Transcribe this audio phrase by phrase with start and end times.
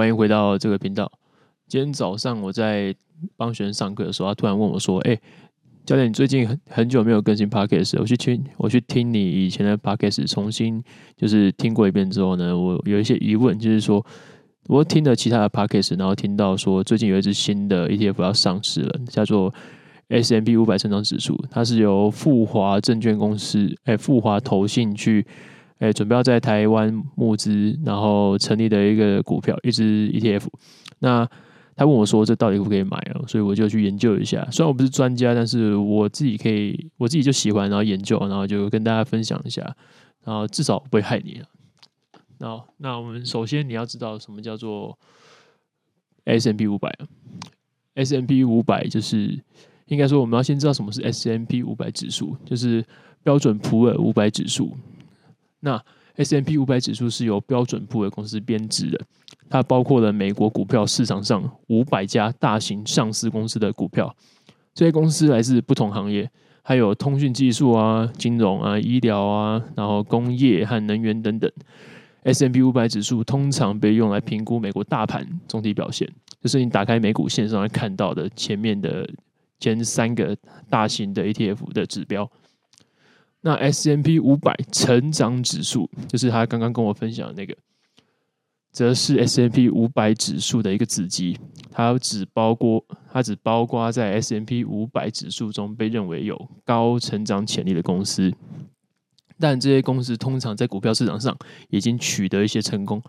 [0.00, 1.12] 欢迎回到这个频道。
[1.68, 2.94] 今天早上我在
[3.36, 5.14] 帮学生上课的时候，他突然问我说：“哎、
[5.84, 10.82] 教练，你最近很很久没有更新 Podcast，我去听我去听你以前的 Podcast，重新
[11.18, 14.02] 就是听过一遍之后呢，我有一些疑问，就是说
[14.68, 19.52] 我听了其他的 Podcast，然后听到说最近有一只新的 ETF 要上市了，叫做
[20.08, 25.26] S&P 五百成长指数，它是由富华证券公司哎富华投信去。”
[25.80, 30.46] 哎，准备要在台湾募资，然后成立的一个股票，一支 ETF。
[31.00, 31.28] 那
[31.74, 34.46] 他问我说：“这到底可不可以买啊？”所以我就去研究一下。
[34.50, 39.62] 虽然我不是专家，但是我自己可以，我自己就喜欢，然后研究，然后就跟大家分享一下。
[40.22, 41.48] 然后至少不会害你啊。
[42.38, 44.98] 然后，那我们首先你要知道什么叫做
[46.24, 47.08] S&P 五百啊
[47.94, 49.42] ？S&P 五百就是
[49.86, 52.84] 应该说我们要先知道什么是 S&P 五百指数，就是
[53.22, 54.76] 标准普尔五百指数。
[55.60, 55.82] 那
[56.16, 59.00] S&P 五百指数是由标准普尔公司编制的，
[59.48, 64.14] 它包括了美国股票市场上五百家大型上市公司的股票，
[64.74, 66.28] 这些公司来自不同行业，
[66.62, 71.50] 还有通讯技术啊、金融啊、医疗啊，然后工业和能源等等。
[72.24, 76.06] S&P 五百指数通常被用来评估美国大盘总体表现，
[76.42, 79.08] 就是你打开美股线上来看到的前面的
[79.58, 80.36] 前三个
[80.68, 82.30] 大型的 ETF 的指标。
[83.42, 87.56] 那 S&P 五百成长指数，就是他刚刚跟我分享的那个，
[88.70, 91.38] 则是 S&P 五百指数的一个子集，
[91.70, 98.30] 它只包括它只包括在 S&P 五百指数中被认为有高成长潜力的公司，
[99.38, 101.36] 但这些公司通常在股票市场上
[101.70, 103.02] 已经取得一些成功，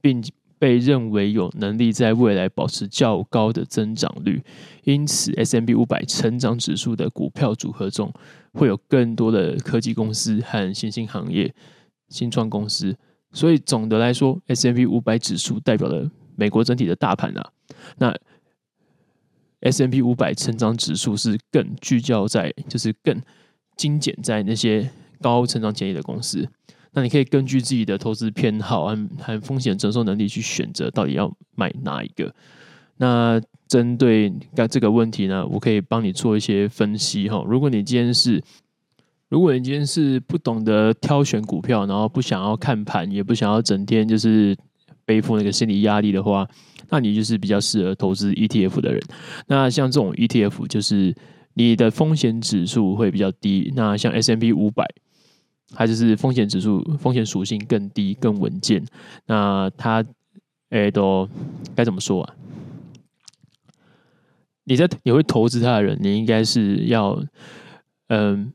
[0.00, 0.20] 并
[0.58, 4.42] 被认为有能力在未来保持较高的增长率，
[4.84, 8.12] 因此 smp 五百成长指数的股票组合中
[8.52, 11.54] 会有更多的科技公司和新兴行业、
[12.08, 12.96] 新创公司。
[13.32, 17.52] 所以总的来说 smp 五百指数代表了美国整体的大盘啊。
[17.98, 18.14] 那
[19.60, 23.20] smp 五百成长指数是更聚焦在，就是更
[23.76, 26.48] 精简在那些高成长潜力的公司。
[26.96, 32.34] 那你可以根据自己的投资偏好和和风险承受能力去选择到底要买哪一个。
[32.96, 37.44] 那针对该这个问题呢，我可以帮你做一些分析哈。
[37.46, 38.42] 如果你今天是，
[39.28, 44.56] 如果你今天是不懂得挑选股票，然后不想要看盘，也不想要整天就是
[45.04, 46.48] 背负那个心理压力的话，
[46.88, 49.02] 那你就是比较适合投资 ETF 的人。
[49.48, 51.14] 那像这种 ETF，就是
[51.52, 53.70] 你的风险指数会比较低。
[53.76, 54.86] 那像 S&P 五百。
[55.74, 58.84] 它就是风险指数，风险属性更低、更稳健。
[59.26, 60.04] 那它，
[60.70, 61.28] 哎、都
[61.74, 62.34] 该怎么说啊？
[64.64, 67.20] 你在你会投资它的人，你应该是要，
[68.08, 68.52] 嗯，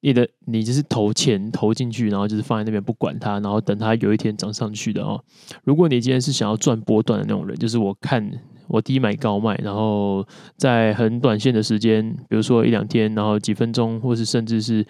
[0.00, 5.22] 你的你就是投钱投进去，然后就是放在那边不管它，然后等它有一天涨上去的哦。
[5.64, 8.30] 如果你今天是想要赚波段的那种人，就是我看
[8.66, 14.86] 我低买高卖，然后在很短线的时间，比如说一两天，然后几分钟，或是甚至是。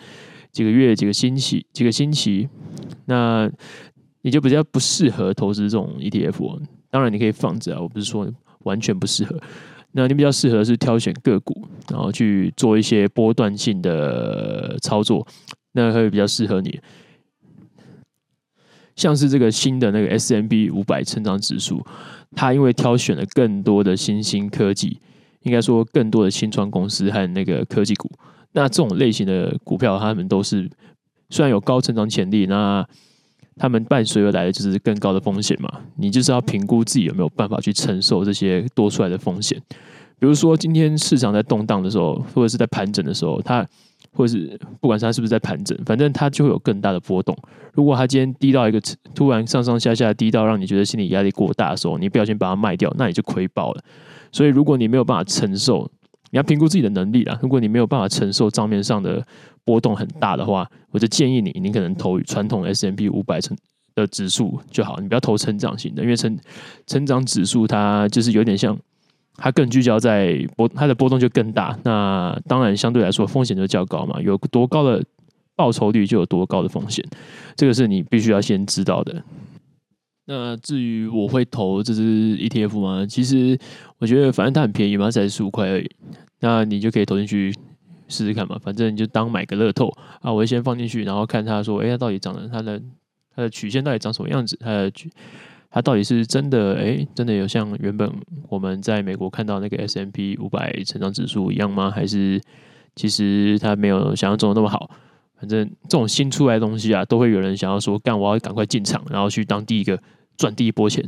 [0.54, 2.48] 几个月、几个星期、几个星期，
[3.06, 3.50] 那
[4.22, 6.60] 你就比较不适合投资这种 ETF。
[6.91, 9.37] 当然，你可以放着啊，我不是说完全不适合。
[9.91, 15.26] 那你比较适合是挑选个股，然后去做一些波段性的操作，
[15.72, 16.81] 那会比较适合你。
[18.94, 21.84] 像是这个新的那个 S&P 五百成长指数，
[22.36, 25.00] 它因为挑选了更多的新兴科技，
[25.42, 28.09] 应该说更多的新创公司和那个科技股。
[28.54, 30.70] 那这种类型的股票，他们都是
[31.28, 32.87] 虽然有高成长潜力，那
[33.56, 35.69] 他们伴随而来的就是更高的风险嘛。
[35.97, 39.60] 你就是要评估自己有没有办法去承受这些多出来的风险。
[40.19, 43.66] 比如说今天市场在动荡的时候，或者是在盘整的时候，它
[44.12, 47.36] 或者是不管它是不是在盘整，反正它就会有更大的波动。
[47.72, 48.81] 如果它今天低到一个
[49.15, 53.82] 突然上上下下低到让你觉得心理压力过大的时候，你不小心把它卖掉，那你就亏爆了。
[54.31, 55.91] 所以如果你没有办法承受，
[56.34, 57.39] 你要评估自己的能力啦。
[57.41, 59.25] 如果你没有办法承受账面上的
[59.65, 63.56] 波动很大的话，我就建议你，你可能投传统 S M P 五百成
[63.95, 66.37] 的指数就好，你不要投成长型的，因为成
[66.89, 68.77] 成长指数它就是有点像，
[69.36, 71.78] 它更聚焦在波，它的波动就更大。
[71.84, 75.01] 那当然相对来说风险就较高嘛，有多高的
[75.54, 77.04] 报酬率就有多高的风险，
[77.54, 79.22] 这个是你必须要先知道的。
[80.26, 83.06] 那至于我会投这支 ETF 吗？
[83.06, 83.59] 其实
[83.98, 85.91] 我觉得反正它很便宜嘛，才十五块而已。
[86.41, 87.53] 那你就可以投进去
[88.09, 89.88] 试试看嘛，反正你就当买个乐透
[90.21, 90.32] 啊。
[90.32, 92.80] 我会先放进去，然后看它说，哎，它到底长得它的
[93.34, 94.56] 它的曲线到底长什么样子？
[94.60, 94.92] 它的
[95.71, 98.10] 它到底是真的哎，真的有像原本
[98.48, 101.91] 我们在美国看到那个 S M P 五百成长指数一样吗？
[101.91, 102.41] 还是
[102.94, 104.91] 其实它没有想象中的那么好？
[105.44, 110.00] 反正这种新出来的东西啊，都会有人想要说，干，我要赶快进场，然后去当第一个
[110.38, 111.06] 赚第一波钱。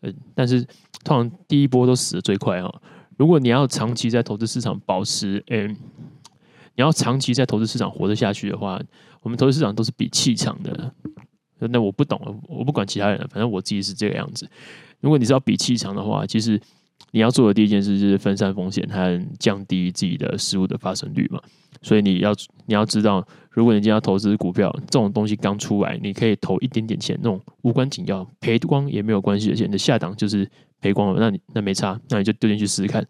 [0.00, 0.60] 呃，但是
[1.04, 2.82] 通常第一波都死得最快哈。
[3.16, 8.82] 如果你要长期在投资市场保持，嗯、你要长期在投资市场活得下去的话，
[9.22, 10.92] 我们投资市场都是比气场的。
[11.68, 14.50] 那我不懂，我不管其他人，反正我自己是这个样子。
[14.98, 16.60] 如果你是要比气场的话，其实
[17.12, 21.40] 你要做的第一件事就是分散风险和降低自己的失误的发生率嘛。
[21.82, 22.30] 所以你要
[22.66, 30.48] 你要知道，如果你今天要投资股票，这种东西刚出来，你可以投一点点钱，那种无关紧要、赔光也没有关系的钱，你的下档就是
[30.80, 33.06] 赔光了，那你那没差，那你就丢进去试试看。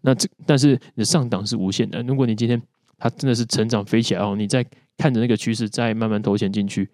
[0.00, 2.60] 那这但是你的上档是无限的，如果你今天
[2.98, 4.64] 它真的是成长飞起来哦，你再
[4.96, 6.88] 看着那个趋势再慢慢投钱进去，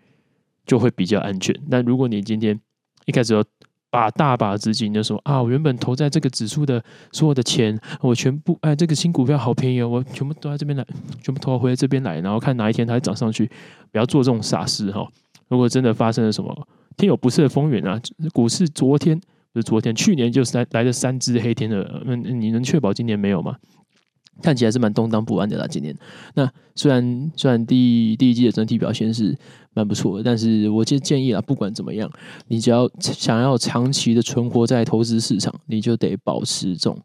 [0.65, 1.55] 就会比较安全。
[1.71, 2.59] 但如果你今天
[3.05, 3.45] 一开始要
[3.91, 6.83] 把大把资金就说啊，我原本投在这个指数的
[7.13, 10.87] 所有的钱，我全部哎，这个新股票好便宜哦，我全部都在这边来，
[11.23, 13.51] 全部投回这边来，然后看哪一天它会涨上去，
[13.91, 15.07] 不要做这种傻事哈。
[15.49, 17.99] 如果真的发生了什么天有不测风云啊，
[18.35, 19.19] 股市昨天
[19.53, 23.57] 不是昨天，去年就是来来了三只黑天鹅，那你能确保今年没有吗？
[24.41, 25.97] 看起来是蛮动荡不安的啦，今年。
[26.35, 29.37] 那虽然虽然第第一季的整体表现是
[29.79, 32.11] 蛮不错的，但是我就建议啦，不管怎么样，
[32.49, 37.01] 你只要想要长期的存活在投资市场，你就得保持这种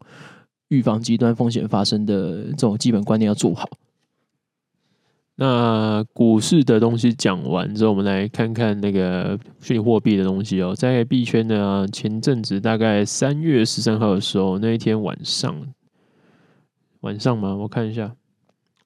[0.68, 3.68] 预防极端风险发生的这种基本观念要做好。
[5.36, 15.54] 那股市的东西讲完之后，我们来看看那个虚拟货币的东西哦，在币圈呢，前阵子大概三月十三号的时候，那一天晚上。
[17.00, 17.54] 晚上吗？
[17.54, 18.16] 我看一下，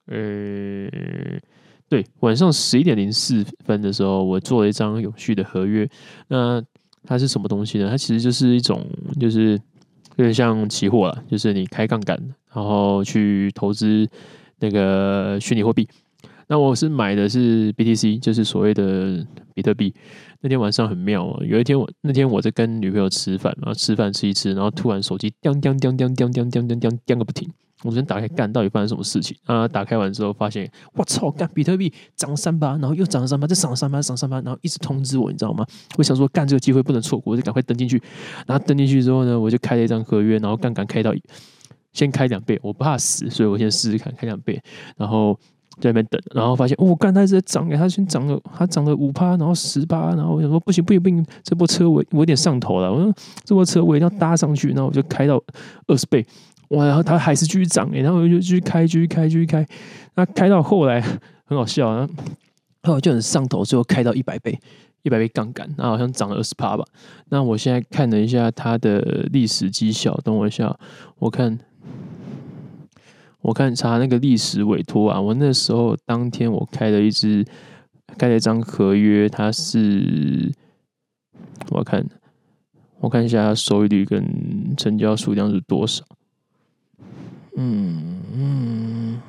[0.07, 0.17] 呃、
[1.89, 5.89] 对，晚上十一点零四分的时候，我做了一张永续的合约。
[6.27, 6.63] 那
[7.03, 7.89] 它是什么东西呢？
[7.89, 8.85] 它其实就是一种，
[9.19, 9.59] 就是
[10.15, 12.15] 有点像期货了，就是你开杠杆，
[12.53, 14.07] 然后去投资
[14.59, 15.87] 那个虚拟货币。
[16.47, 19.25] 那我是买的是 BTC，就是所谓的
[19.55, 19.93] 比特币。
[20.41, 27.51] 那天晚上很妙啊，有一天我那天我在跟女朋友吃饭，然后吃饭吃一吃，然后突然手机叮叮叮叮叮叮叮叮叮个不停。
[27.83, 29.65] 我先打开干，到底发生什么事情啊？
[29.67, 35.65] 打开完之后发现，我操，干比特币涨三八，然后又涨了三八，再涨了三八，涨三八，然后一直通知我，你知道吗？
[35.97, 38.01] 我想说干这个机会不能错过，我就赶快登进去。
[38.45, 41.13] 然后登进去之后呢，我就开了一张合约，然后杠杆开到
[41.93, 44.61] 先开两倍，我不怕死，所以我先试试看开两倍，
[44.97, 45.39] 然后
[45.79, 53.13] 在那边等，然后发现哦，干它一直在涨，它先涨了，它涨了五趴，然后十八，然后我想说不行不行不行，这波车我我有点上头了，我说
[53.45, 55.41] 这波车我一定要搭上去，然后我就开到
[55.87, 56.25] 二十倍。
[56.69, 56.85] 哇！
[56.85, 59.65] 然后它还是继续涨诶，然后我就继续开，继续开，继续开。
[60.15, 61.01] 那开到后来
[61.45, 62.07] 很好笑啊，
[62.83, 64.59] 后来就很上头，最后开到一百倍，
[65.01, 66.85] 一百倍杠杆，那好像涨了二十趴吧。
[67.29, 68.99] 那我现在看了一下它的
[69.31, 70.77] 历史绩效，等我一下，
[71.17, 71.57] 我看，
[73.41, 77.43] 我看查那个历史委托啊，我那时候当天我开了一只，
[78.17, 80.51] 开了一张合约，它是
[81.71, 82.05] 我看，
[82.99, 86.03] 我看一下它收益率跟成交数量是多少。
[87.61, 89.21] 嗯嗯，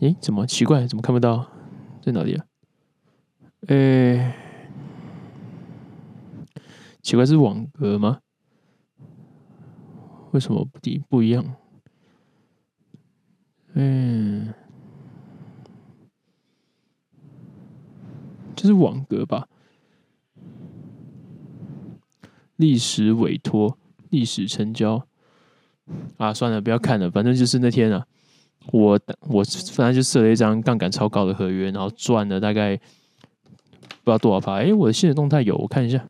[0.00, 0.86] 诶，怎么奇怪？
[0.86, 1.46] 怎么看不到？
[2.00, 2.46] 在哪里啊？
[3.66, 4.32] 诶，
[7.02, 8.20] 奇怪，是网格吗？
[10.30, 11.44] 为什么不一不一样？
[13.74, 14.54] 嗯，
[18.56, 19.46] 这是网格吧？
[22.56, 23.76] 历史委托，
[24.08, 25.06] 历史成交。
[26.16, 28.04] 啊，算了，不要看了，反正就是那天啊，
[28.72, 29.42] 我我
[29.72, 34.54] 反正就设了一张杠杆超高的合约，然后赚了大概不知道多少趴。
[34.54, 36.06] 哎，我的现实动态有，我看一下。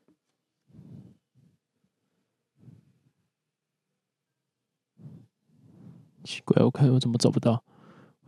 [6.24, 7.62] 奇怪，我看我怎么找不到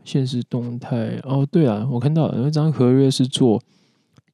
[0.05, 1.21] 现实动态？
[1.25, 3.63] 哦，对啊，我看到了，那张合约是做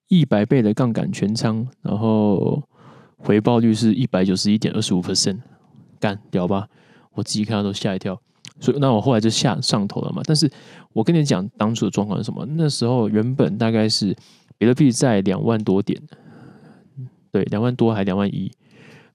[0.06, 2.62] 一百倍的杠杆全仓，然后
[3.16, 5.40] 回报率是一百九十一点二十五 percent，
[5.98, 6.68] 干屌吧？
[7.16, 8.16] 我自己看到都吓一跳，
[8.60, 10.22] 所以那我后来就下上头了嘛。
[10.24, 10.48] 但是
[10.92, 12.46] 我跟你讲，当初的状况是什么？
[12.50, 14.14] 那时候原本大概是
[14.58, 16.00] 比特币在两万多点，
[17.32, 18.52] 对，两万多还两万一，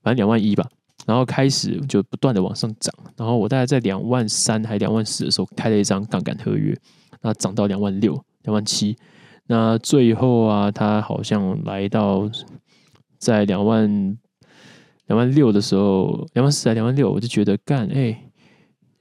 [0.02, 0.68] 反正两万一吧。
[1.06, 6.76] 然后开始就不断的往上涨，然后我大概在两万三还两万四的时候开了一张杠杆合约，
[7.22, 8.96] 那涨到两万六、两万七，
[9.46, 12.28] 那最后啊，它好像来到
[13.18, 14.18] 在两万。
[15.12, 18.18] 两万六的时候，两万四还两万六，我就觉得干哎、欸，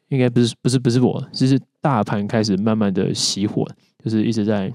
[0.09, 3.65] 应该不是不是不是我，就是大盘开始慢慢的熄火，
[4.03, 4.69] 就是一直在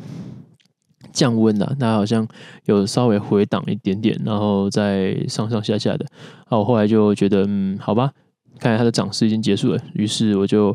[1.13, 1.77] 降温了。
[1.79, 2.27] 那好像
[2.65, 6.07] 有稍微回档一点点，然后再上上下下的。
[6.47, 8.11] 啊，我后来就觉得嗯，好吧，
[8.59, 10.75] 看来它的涨势已经结束了，于是我就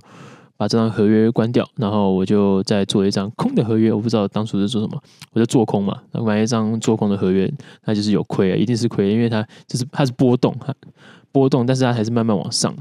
[0.62, 3.92] 把这张合约关掉，然后我就再做一张空的合约。
[3.92, 5.02] 我不知道当初是做什么，
[5.34, 7.52] 我就做空嘛，那买一张做空的合约，
[7.86, 10.56] 那就是有亏啊，一定是亏，因为它就是它是波动，
[11.32, 12.76] 波动，但是它还是慢慢往上，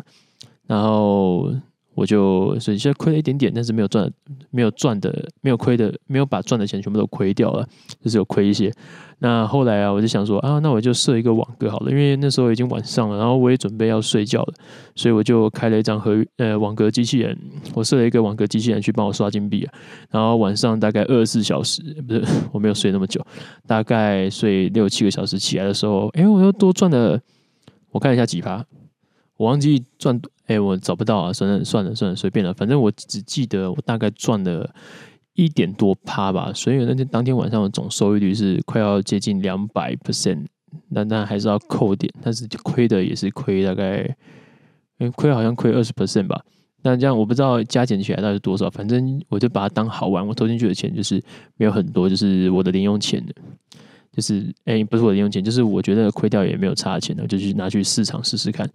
[0.67, 1.51] 然后。
[2.01, 4.11] 我就所以现在亏了一点点，但是没有赚，
[4.49, 7.69] 没有赚的，没有亏的，没有把赚的钱全部都亏掉了，
[8.03, 8.73] 就是有亏一些。
[9.19, 14.55] 那后来啊，我就想说啊，那我就设一个网格好了，因为那时候已经晚上了，然后我也准备要睡觉了，
[14.95, 17.39] 所以我就开了一张合呃网格机器人，
[17.75, 19.75] 我设了一个网格机器人去帮我刷金币啊。
[20.11, 23.23] 然后晚上大概二十四小时，不是我没有睡那么久，
[23.67, 27.21] 大概睡六七个小时，起来的时候，哎，我又多赚了，
[27.91, 28.65] 我看一下几趴，
[29.37, 30.19] 我忘记赚。
[30.51, 34.69] 哎、我找不到啊，算了算了算了，随便了，反正我只记得我大概赚了
[35.35, 40.45] 一点多趴吧，所以那天当天晚上的总收益率是快要接近两百 percent，
[40.89, 43.99] 那那还是要扣点，但是亏的也是亏大概，
[44.99, 46.43] 哎、欸，亏好像亏二十 percent 吧，
[46.83, 51.23] 那这样我不知道加减起来到底是多少，反正我就把它当好玩，我投进去的钱就是
[51.59, 53.25] 没有很多，就是我的零用钱，
[54.13, 58.69] 就是哎、不是我的零用钱，就是我觉得亏掉也没有差钱的，就去拿去市场试试看。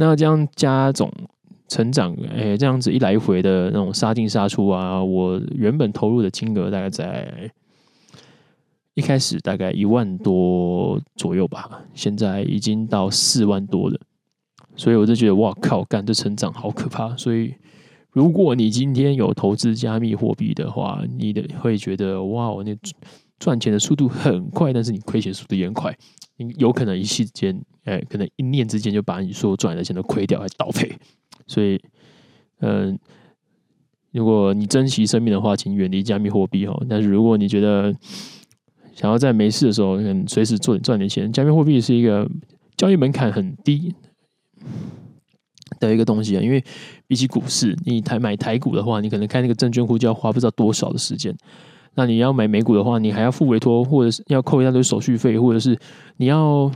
[0.00, 1.12] 那这样加总
[1.66, 7.50] 成长，哎、欸，这样子一来一回的那种杀进杀出啊，我原本投入的金额大概在
[8.94, 13.98] 一开始大概一万多左右吧，现在已经到四万多了，
[14.76, 17.16] 所以我就觉得哇靠，干这成长好可怕。
[17.16, 17.52] 所以
[18.12, 22.72] 如果你今天有投资加密货币的话，你的会觉得哇，我那
[23.40, 25.96] 赚钱的速度很快，但是你亏钱速度也很快，
[26.58, 27.60] 有可能一夕之间。
[27.84, 30.92] 哎，可能一念之间就把你所赚的钱都亏掉，还倒赔。
[31.46, 31.80] 所以，
[32.60, 32.98] 嗯、
[34.12, 36.84] 如果你珍惜生命的话，请远离加密货币哦。
[36.86, 37.90] 但是，如果你觉得
[38.94, 42.30] 想要在没事的时候，嗯，随时做赚点钱，加密货币是一个
[42.76, 43.94] 交易门槛很低
[45.80, 46.42] 的一个东西啊。
[46.42, 46.62] 因为
[47.06, 51.34] 比起股市，你台买台股的话，你可能开那个证券户就要花不知道多少的时间。
[51.98, 55.76] 那你要买美股的话，你还要付委托，或者是要扣一大堆手续费，或者是
[56.16, 56.70] 你要。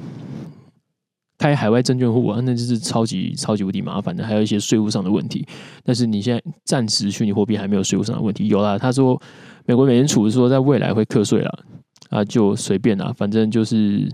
[1.38, 5.44] 开海外证券户啊，那就是超级超级无敌麻烦的，还有一些税务上的问题。
[5.82, 9.20] 但是你现在暂时虚拟货币还没有税务上的问题，有啦，他说
[9.66, 11.50] 美国美联储说在未来会课税了
[12.10, 14.08] 啊，就随便啦，反正就是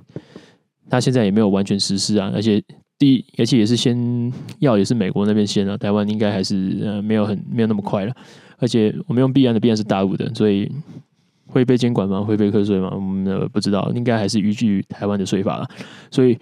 [0.88, 2.32] 他现在也没有完全实施啊。
[2.34, 2.64] 而且
[2.98, 8.14] 第一，而且也是先要也是美国那边先啊，台湾应该还是呃没有很没有那么快了。
[8.58, 10.70] 而且我们用币安的币安是大陆的，所以
[11.46, 12.22] 会被监管吗？
[12.22, 12.90] 会被课税吗？
[12.92, 15.68] 我们不知道，应该还是依据台湾的税法了，
[16.10, 16.38] 所以。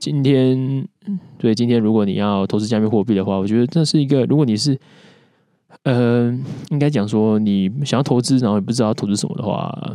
[0.00, 0.88] 今天，
[1.36, 4.74] 对，今天如果你要投资加密货币的话，我觉得这是一个，如果你是，
[5.82, 6.34] 呃，
[6.70, 9.94] 应该讲说你想要投资，然后也不知道投资什么的话，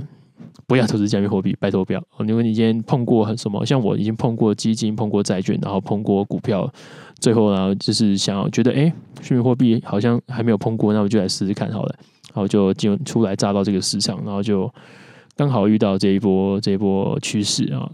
[0.68, 2.04] 不要投资加密货币，拜托不要。
[2.28, 6.72] 因为你今天碰过什么，像我已经碰过基金、碰过债券，然后碰过股票，
[7.20, 11.96] 最后呢，就是想要觉得，哎，虚拟货币好像还没有碰过，那我就来试试看好了，
[12.34, 14.74] 然后就进出来炸到这个市场，然后就
[15.36, 17.92] 刚好遇到这一波这一波趋势啊。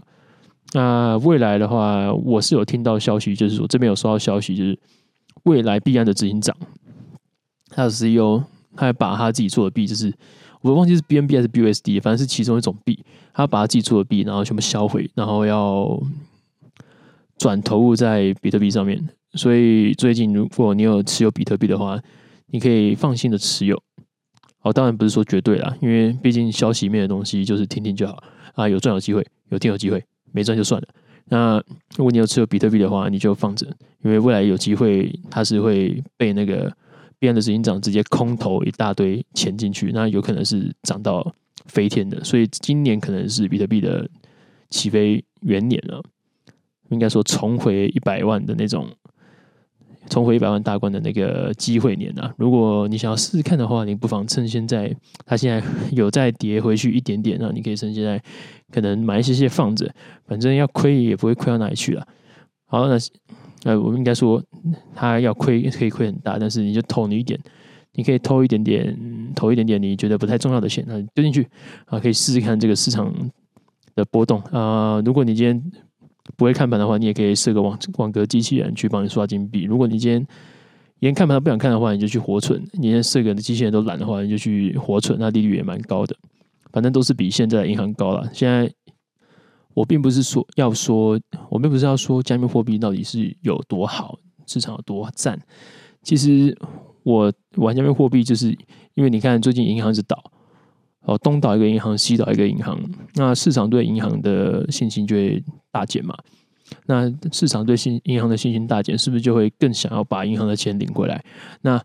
[0.74, 4.78] 那未来的话，我是有听到消息，就是说这边有收到消息，就是
[5.44, 6.56] 未来币安的执行长，
[7.68, 8.42] 他的 CEO，
[8.74, 10.10] 他还把他自己做的币，就是
[10.62, 13.04] 我忘记是 BNB 还是 BUSD，反正是其中一种币，
[13.34, 16.00] 他把他自己做的币，然后全部销毁，然后要
[17.36, 19.06] 转投入在比特币上面。
[19.34, 22.00] 所以最近如果你有持有比特币的话，
[22.48, 23.82] 你可以放心的持有。
[24.62, 28.22] 哦，当然不是说绝对啦，因为毕竟消息面的东西就是听听就好
[28.54, 30.02] 啊，有赚有机会，有听有机会。
[30.30, 30.88] 没赚就算了。
[31.26, 31.62] 那
[31.96, 33.66] 如果你有持有比特币的话，你就放着，
[34.02, 36.72] 因为未来有机会，它是会被那个
[37.22, 41.32] 币安的执行长直接空投一大堆钱进去，那有可能是涨到
[41.66, 42.22] 飞天的。
[42.24, 44.10] 所以今年可能是比特币的
[44.70, 46.02] 起飞元年了，
[46.88, 48.88] 应该说重回一百万的那种。
[50.08, 52.34] 重回一百万大关的那个机会年啊！
[52.36, 54.92] 如果你想要试试看的话，你不妨趁现在，
[55.24, 55.64] 它现在
[55.94, 58.20] 有再跌回去一点点，那你可以趁现在
[58.72, 59.88] 可能买一些些放着，
[60.26, 62.04] 反正要亏也不会亏到哪里去了。
[62.66, 62.98] 好，那
[63.64, 64.42] 呃，我们应该说，
[64.94, 67.38] 它要亏可以亏很大，但是你就投你一点，
[67.94, 68.96] 你可以偷一点点，
[69.34, 71.46] 投一点点你觉得不太重要的钱，那丢进去
[71.86, 73.12] 啊，可以试试看这个市场
[73.94, 75.62] 的波动啊、如果你今天
[76.36, 79.64] 不会看盘的话，你也可以设个网网格机器人去帮你刷金币。
[79.64, 80.26] 如果你今天
[81.00, 82.64] 连看盘都不想看的话，你就去活存。
[82.72, 86.16] 你连设个机器人都懒的话，你就去活存，那利率也蛮高的。
[86.72, 88.28] 反正都是比现在银行高了。
[88.32, 88.72] 现在
[89.74, 95.38] 我并不是说要说，我并不是要说加密货币到底是有多好，市场有多赞。
[96.02, 96.56] 其实
[97.02, 98.50] 我玩加密货币，就是
[98.94, 100.22] 因为你看最近银行是倒。
[101.04, 102.80] 哦，东倒一个银行，西倒一个银行，
[103.16, 106.16] 那市场对银行的信心就会大减嘛。
[106.86, 111.24] 那市场对信银行的信心大减，是不是就会更想要把银行的钱领回来？
[111.60, 111.76] 那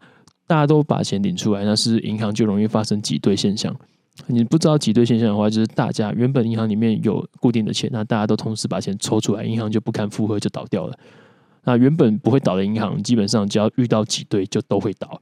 [0.46, 3.76] 大家都把钱领出来，那是银行就容易发生挤兑现象。
[4.26, 10.98] 你不知道挤兑现象的话，就是大家原本银行里面有固定的钱，那大家都同时把钱抽出来，银行就不堪负荷就倒掉了。
[11.64, 15.22] 那原本不会倒的银行，基本上只要遇到挤兑就都会倒。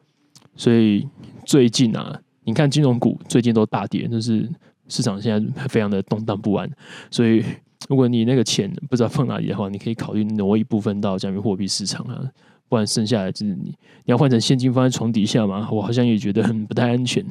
[0.55, 1.07] 所以
[1.45, 4.49] 最近啊，你看金融股最近都大跌，就是
[4.87, 6.69] 市场现在非常的动荡不安。
[7.11, 7.43] 所以
[7.89, 12.23] 如果你那个钱不知道放哪里的话，你可以考虑挪一部分到加密货币市场啊。
[12.67, 15.69] 不然剩下来就是你，你要换成现金放在床底下嘛？
[15.71, 17.25] 我好像也觉得很不太安全。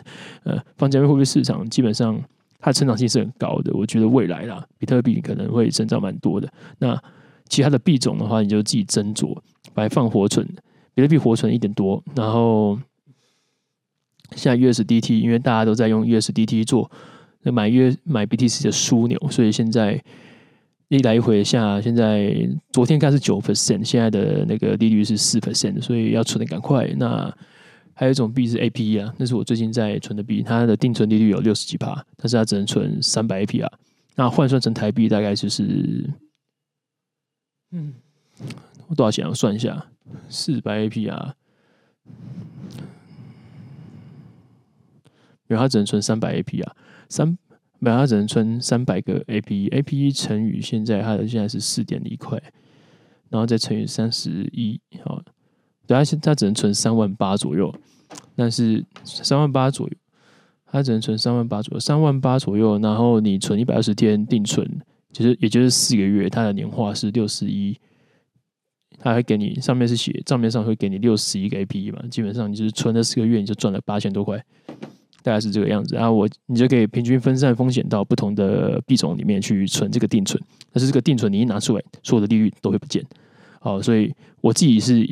[0.44, 2.20] 呃，放加密货币市场基本上
[2.60, 6.52] 它成长性是很高的，我觉得未来啦，比特币可能会增长蛮多的。
[6.78, 7.00] 那
[7.48, 9.36] 其他的币种的话，你就自己斟酌，
[9.74, 10.46] 摆放活存，
[10.94, 12.78] 比特币活存一点多，然后
[14.36, 16.90] 现在 USDT，因为大家都在用 USDT 做
[17.42, 20.02] 买 U 买 BTC 的枢纽，所以现在。
[20.94, 26.86] 一来一回下，现在昨天开始九 percent，现在的那个利率是四 percent，所以要存的赶快。
[26.96, 27.36] 那
[27.94, 33.70] 还有一种币是 APE 啊，那是我最近在存的币，它的定存利率有六十几趴，但是它只能存三百 APR。
[34.14, 36.08] 那换算成台币大概就是，
[37.72, 37.94] 嗯，
[38.86, 39.26] 我多少钱？
[39.28, 39.86] 我算一下，
[40.28, 41.32] 四百 APR，
[45.48, 46.70] 因为它只能存三百 APR，
[47.08, 47.36] 三。
[47.84, 52.42] 本来，它只能存三百个 APE，APE 乘以现在它的现在是四点一块，
[53.28, 55.22] 然后再乘以三十一，好，
[55.86, 57.72] 对，它它只能存三万八左右，
[58.34, 59.94] 但是三万八左右，
[60.66, 64.66] 它只能存三万八左右，三万八左右，然后你存一百二十天定存，
[65.12, 67.78] 其实也就是四个月，它的年化是六十一，
[68.98, 74.44] 它会给你上面是写账面上会给你六十一个 APE 嘛，基本上你就是存了四个月，你就赚了八千多块。
[75.24, 80.38] 大概是这个样子，然后我你就可以平均分散风险到不同的币种里面去存这个定存，
[80.70, 83.02] 但是这个定存你一拿出来，所有的利率都会不见。
[83.58, 84.12] 好，所以
[84.42, 85.02] 我自己是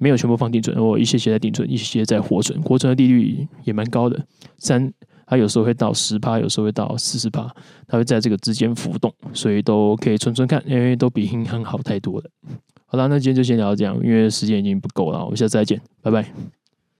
[0.00, 4.20] 没有全部放定存，我一些些在定存，一些些在活存，活存的利率也蛮高的，
[4.58, 4.92] 三，
[5.26, 7.48] 它有时候会到十趴，有时候会到四十趴，
[7.86, 12.28] 它会在这个之间浮动，所以都可以存存看，因为都比银行好太多了。
[12.86, 16.61] 好了，那今天就先聊到这样，因为时间已经不够了，我们下次再见，拜拜。